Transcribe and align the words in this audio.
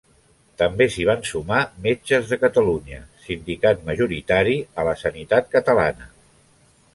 Tampoc 0.59 0.93
s'hi 0.93 1.03
van 1.09 1.19
sumar 1.31 1.59
Metges 1.83 2.25
de 2.31 2.39
Catalunya, 2.45 3.03
sindicat 3.27 3.85
majoritari 3.91 4.57
a 4.81 4.87
la 4.89 4.97
sanitat 5.05 5.55
catalana. 5.59 6.11